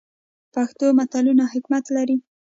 پښتو 0.53 0.85
متلونه 0.97 1.43
حکمت 1.53 1.85
لري 1.95 2.17